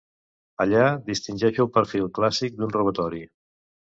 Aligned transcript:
Allà 0.63 0.85
distingeixo 1.09 1.61
el 1.65 1.69
perfil 1.75 2.09
clàssic 2.19 2.57
d'un 2.61 2.75
robatori. 2.79 3.21